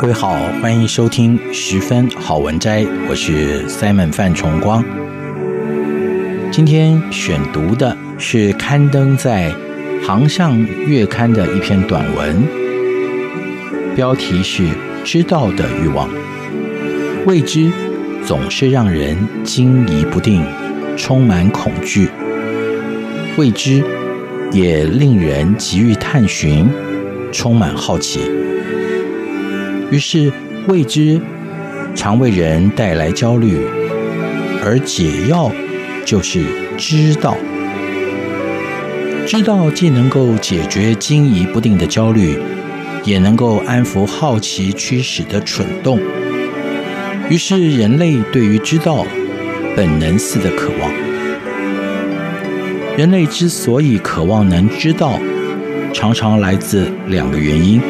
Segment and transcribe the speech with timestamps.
[0.00, 4.82] 各位好，欢迎收听十分好文摘，我是 Simon 范崇光。
[6.50, 9.52] 今天选读的是刊登在
[10.06, 12.42] 《航向月刊》的一篇短文，
[13.94, 14.62] 标题是
[15.04, 16.08] 《知道的欲望》。
[17.26, 17.70] 未知
[18.24, 20.42] 总是让人惊疑不定，
[20.96, 22.06] 充满恐惧；
[23.36, 23.84] 未知
[24.50, 26.66] 也令人急于探寻，
[27.30, 28.39] 充满好奇。
[29.90, 30.32] 于是，
[30.68, 31.20] 未知
[31.94, 33.58] 常为人带来焦虑，
[34.64, 35.50] 而解药
[36.04, 36.44] 就是
[36.78, 37.36] 知道。
[39.26, 42.38] 知道既能够解决惊疑不定的焦虑，
[43.04, 45.98] 也能够安抚好奇驱使的蠢动。
[47.28, 49.04] 于是，人类对于知道
[49.76, 50.92] 本能似的渴望。
[52.96, 55.18] 人类之所以渴望能知道，
[55.92, 57.80] 常常来自两个原因。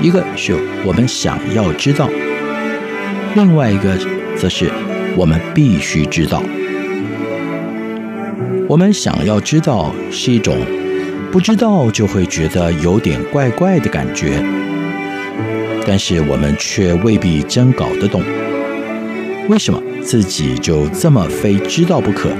[0.00, 2.08] 一个是我们想要知道，
[3.34, 3.96] 另外一个
[4.36, 4.70] 则是
[5.16, 6.42] 我们必须知道。
[8.68, 10.56] 我们想要知道是一种
[11.30, 14.42] 不知道就会觉得有点怪怪的感觉，
[15.86, 18.22] 但是我们却未必真搞得懂，
[19.48, 22.30] 为什么自己就这么非知道不可？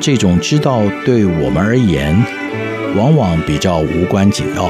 [0.00, 2.16] 这种知道对我们而言，
[2.96, 4.68] 往往比较无关紧要。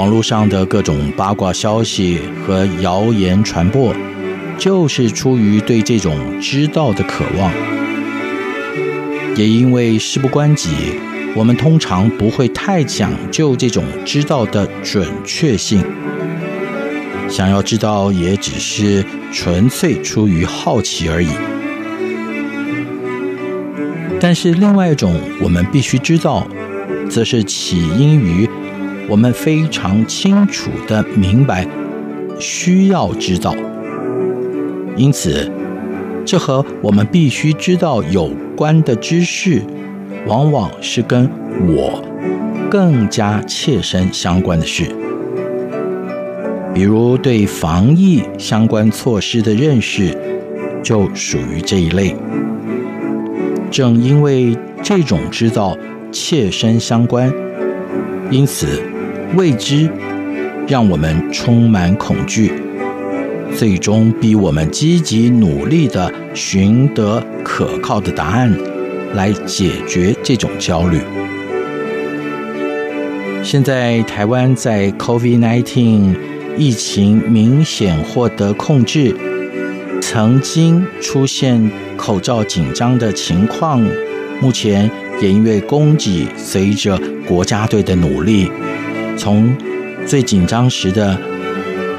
[0.00, 3.94] 网络上的各种八卦消息和谣言传播，
[4.56, 7.52] 就是出于对这种知道的渴望。
[9.36, 10.70] 也因为事不关己，
[11.36, 15.84] 我们通常不会太讲究这种知道的准确性。
[17.28, 21.28] 想要知道，也只是纯粹出于好奇而已。
[24.18, 26.46] 但是另外一种，我们必须知道，
[27.10, 28.48] 则是起因于。
[29.10, 31.66] 我们非常清楚地明白，
[32.38, 33.52] 需要知道，
[34.96, 35.50] 因此，
[36.24, 39.62] 这和我们必须知道有关的知识，
[40.28, 41.28] 往往是跟
[41.66, 42.00] 我
[42.70, 44.84] 更加切身相关的事。
[46.72, 50.16] 比如对防疫相关措施的认识，
[50.84, 52.14] 就属于这一类。
[53.72, 55.76] 正因为这种知道
[56.12, 57.32] 切身相关，
[58.30, 58.80] 因此。
[59.36, 59.88] 未知
[60.66, 62.52] 让我们充满恐惧，
[63.56, 68.52] 最终逼我们积极努力地寻得可靠的答案，
[69.14, 71.00] 来解决这种焦虑。
[73.42, 76.16] 现在台湾在 COVID-19
[76.56, 79.14] 疫情明显获得控制，
[80.00, 83.80] 曾经出现口罩紧张的情况，
[84.40, 88.50] 目前也因为供给随着国家队的努力。
[89.20, 89.54] 从
[90.06, 91.14] 最紧张时的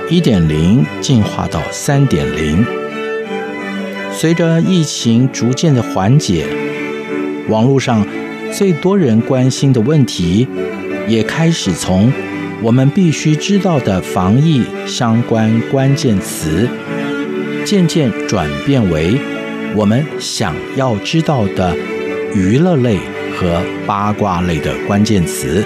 [0.10, 2.66] 一点零进化到三点零
[4.12, 6.48] 随着疫情逐渐的缓解，
[7.48, 8.04] 网络上
[8.52, 10.48] 最多人关心的问题，
[11.08, 12.12] 也开始从
[12.64, 16.68] 我们必须知道的防疫相关关键词，
[17.64, 19.16] 渐渐转变为
[19.76, 21.78] 我们想要知道的
[22.34, 22.98] 娱乐类
[23.36, 25.64] 和八卦类的关键词。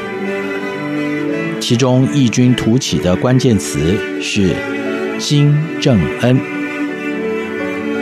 [1.68, 4.56] 其中异军突起的关键词是
[5.18, 5.52] 金
[5.82, 6.40] 正恩。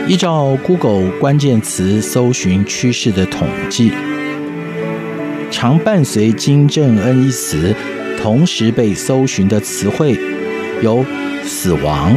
[0.06, 3.90] 依照 Google 关键词搜寻趋势的统计，
[5.50, 7.74] 常伴随金正恩一词
[8.20, 10.14] 同时被搜寻的词汇
[10.82, 11.02] 有
[11.42, 12.14] 死亡、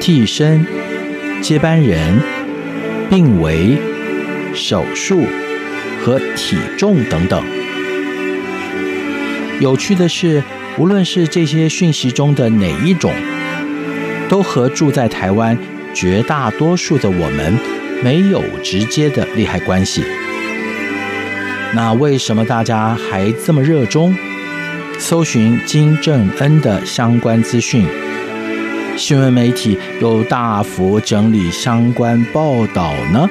[0.00, 0.64] 替身、
[1.42, 2.18] 接班人、
[3.10, 3.76] 病危、
[4.54, 5.20] 手术
[6.02, 7.57] 和体重等等。
[9.60, 10.42] 有趣的是，
[10.76, 13.12] 无论是这些讯息中的哪一种，
[14.28, 15.58] 都和住在台湾
[15.92, 17.58] 绝大多数的我们
[18.02, 20.04] 没有直接的利害关系。
[21.74, 24.14] 那为什么大家还这么热衷
[24.96, 27.84] 搜寻金正恩的相关资讯？
[28.96, 33.28] 新闻媒体又大幅整理相关报道呢？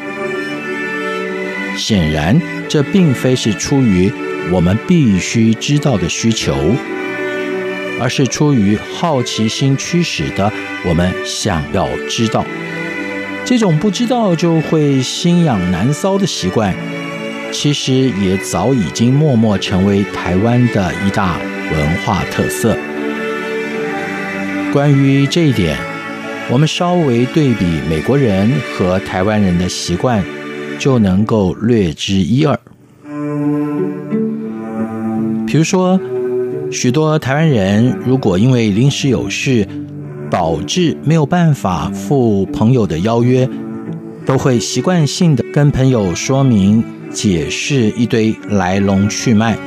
[1.78, 4.12] 显然，这并非是出于
[4.52, 6.56] 我们必须知道的需求，
[8.00, 10.52] 而是出于好奇心驱使的
[10.86, 12.46] 我们想要知道。
[13.44, 16.74] 这种不知道就会心痒难搔的习惯，
[17.52, 21.38] 其实也早已经默默成为台湾的一大
[21.72, 22.78] 文化特色。
[24.74, 25.78] 关于这一点，
[26.50, 30.24] 我们稍微对比美国人和台湾人的习惯，
[30.78, 32.60] 就能够略知一二。
[35.48, 35.98] 比如说，
[36.70, 39.66] 许多台湾人如果因为临时有事，
[40.30, 43.50] 导致没有办法赴朋友的邀约，
[44.26, 49.58] 都会习惯性的跟朋友说明、解释一堆来龙去脉，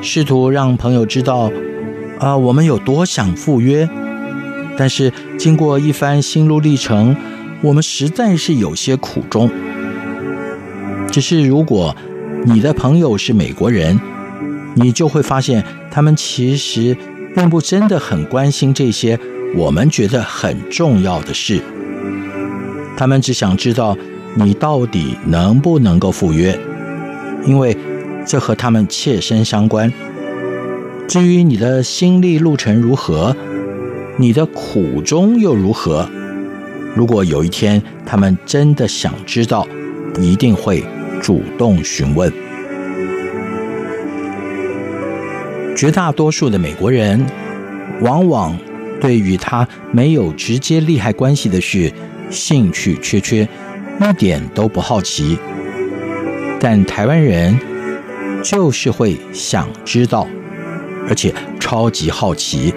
[0.00, 1.50] 试图让朋友知道，
[2.20, 3.88] 啊、我们有多想赴约。
[4.78, 7.16] 但是经过一番心路历程，
[7.62, 9.50] 我们实在是有些苦衷。
[11.10, 11.96] 只是如果
[12.44, 13.98] 你的朋友是美国人，
[14.74, 16.96] 你就会发现他们其实
[17.34, 19.18] 并不真的很关心这些
[19.56, 21.60] 我们觉得很重要的事。
[22.96, 23.96] 他们只想知道
[24.34, 26.58] 你到底能不能够赴约，
[27.46, 27.76] 因为
[28.26, 29.92] 这和他们切身相关。
[31.08, 33.34] 至于你的心历路程如何，
[34.18, 36.08] 你的苦衷又如何？
[36.94, 39.66] 如果有一天他们真的想知道，
[40.20, 40.84] 一定会
[41.20, 42.32] 主动询问。
[45.80, 47.24] 绝大多数的美国人，
[48.02, 48.54] 往往
[49.00, 51.90] 对与他没有直接利害关系的事，
[52.28, 53.48] 兴趣缺缺，
[53.98, 55.38] 一点都不好奇。
[56.60, 57.58] 但台湾人
[58.42, 60.26] 就是会想知道，
[61.08, 62.74] 而且超级好奇。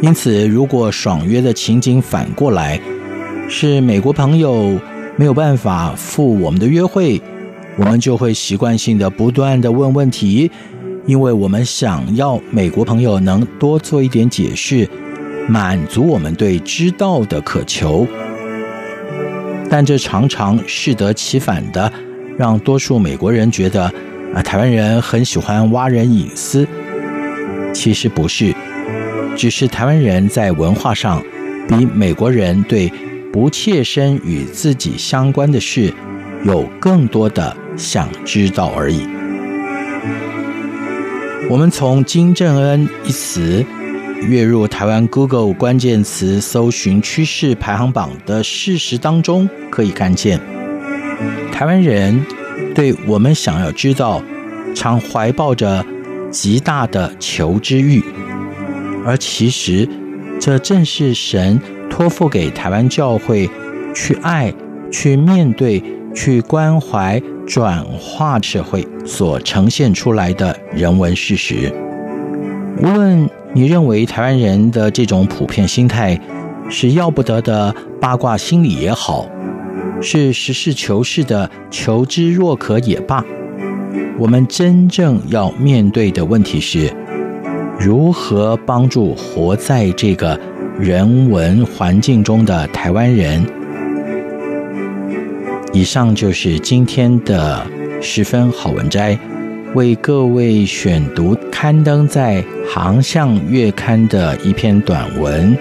[0.00, 2.80] 因此，如果爽约的情景反过来，
[3.48, 4.78] 是美国朋友
[5.16, 7.20] 没有办法赴我们的约会，
[7.76, 10.48] 我们就会习惯性的不断的问问题，
[11.06, 14.88] 因为我们想要美国朋友能多做一点解释，
[15.48, 18.06] 满足我们对知道的渴求。
[19.68, 21.92] 但这常常适得其反的，
[22.38, 23.84] 让多数美国人觉得
[24.34, 26.66] 啊，台湾人很喜欢挖人隐私，
[27.72, 28.54] 其实不是。
[29.36, 31.20] 只是台湾人在文化上
[31.68, 32.90] 比美国人对
[33.32, 35.92] 不切身与自己相关的事
[36.44, 39.06] 有更多的想知道而已。
[41.50, 43.64] 我们从金正恩一词
[44.22, 50.40] 跃入台湾 Google 关键词搜寻趋势排行榜的事实当中，可以看见，
[51.52, 52.24] 台湾人
[52.74, 54.22] 对我们想要知道，
[54.74, 55.84] 常怀抱着
[56.30, 58.02] 极大的求知欲。
[59.04, 59.86] 而其实，
[60.40, 63.48] 这正是神托付给台湾教会
[63.94, 64.52] 去爱、
[64.90, 65.82] 去面对、
[66.14, 71.72] 去关怀、转化社会所呈现出来的人文事实。
[72.82, 76.18] 无论你认为台湾人的这种普遍心态
[76.68, 79.26] 是要不得的八卦心理也好，
[80.00, 83.24] 是实事求是的求知若渴也罢，
[84.18, 86.92] 我们真正要面对的问题是，
[87.78, 90.38] 如何帮助活在这个
[90.78, 93.44] 人文环境中的台湾人？
[95.74, 97.66] 以上就是今天的
[98.00, 99.18] 十分好文摘，
[99.74, 102.40] 为各位选读刊登在
[102.72, 105.58] 《航向月刊》的一篇短文，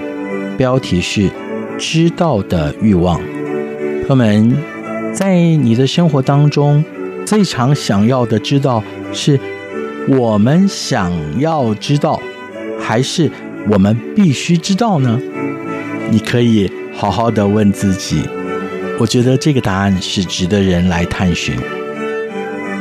[0.55, 1.21] 标题是
[1.79, 3.19] 《知道的欲望》。
[4.07, 4.55] 朋友们，
[5.11, 6.85] 在你的生活当中，
[7.25, 9.39] 最常想要的知道是？
[10.07, 12.21] 我们想要知道，
[12.79, 13.31] 还是
[13.67, 15.19] 我们必须知道呢？
[16.11, 18.21] 你可以好好的问自己。
[19.03, 21.59] 我觉得这个答案是值得人来探寻。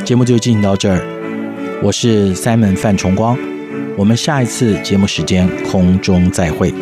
[0.05, 1.05] 节目就进行到这儿，
[1.83, 3.37] 我是 Simon 范崇光，
[3.97, 6.73] 我们下一次节目时间空中再会。